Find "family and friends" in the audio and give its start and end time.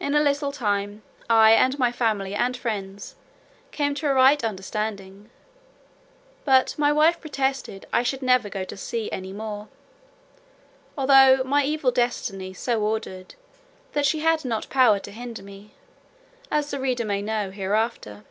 1.92-3.14